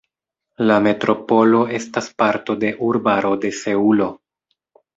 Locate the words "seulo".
3.61-4.13